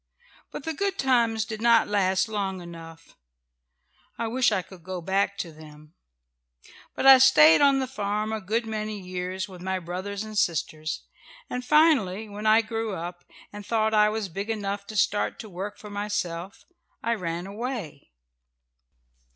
[0.49, 3.15] But the good times did not last long enough.
[4.17, 5.93] I wish I could go back to them.
[6.95, 11.05] "But I stayed on the farm a good many years, with my brothers and sisters,
[11.51, 15.49] and finally when I grew up, and thought I was big enough to start to
[15.51, 16.65] work for myself,
[17.03, 18.09] I ran away."